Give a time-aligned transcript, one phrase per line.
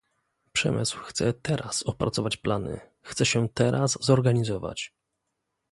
[0.53, 4.93] Przemysł chce teraz opracować plany, chce się teraz zorganizować